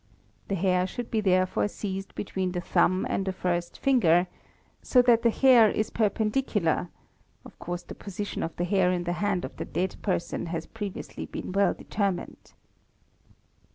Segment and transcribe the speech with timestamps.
[0.47, 4.23] The hair should be therefore seized between the thumb and the first finger (Plate I,
[4.23, 4.79] Fig.
[4.79, 6.89] 6) so that the hair is perpendicular
[7.45, 10.65] (of course the position of the hair in the hand of the dead person has
[10.65, 12.53] pre viously been well determined).